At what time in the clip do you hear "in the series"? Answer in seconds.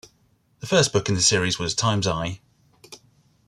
1.09-1.59